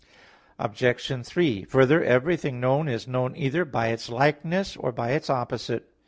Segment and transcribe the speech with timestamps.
[0.57, 1.23] Obj.
[1.23, 5.89] 3: Further, everything known is known either by its likeness, or by its opposite.